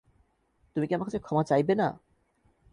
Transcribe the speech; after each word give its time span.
তুমি 0.75 0.85
কি 0.87 0.93
আমার 0.93 1.07
কাছে 1.07 1.19
ক্ষমা 1.19 1.43
চাইবেনা? 1.43 1.87